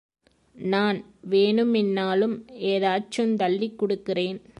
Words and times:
நான் 0.55 1.03
வேணுமின்னாலும் 1.29 2.35
எதாச்சுங் 2.59 3.35
தள்ளிக் 3.35 3.83
குடுக்கிறேன். 3.83 4.41